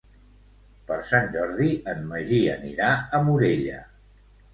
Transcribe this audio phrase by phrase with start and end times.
[0.85, 3.83] Per Sant Jordi en Magí anirà a Morella.